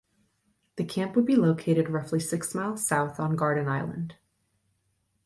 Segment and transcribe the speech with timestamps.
[0.77, 4.15] The camp would be located roughly six miles south on Garden Island.